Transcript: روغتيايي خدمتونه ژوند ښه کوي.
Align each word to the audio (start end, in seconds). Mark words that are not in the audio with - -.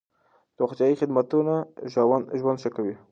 روغتيايي 0.59 0.99
خدمتونه 1.01 1.55
ژوند 2.41 2.61
ښه 2.63 2.69
کوي. 2.75 2.95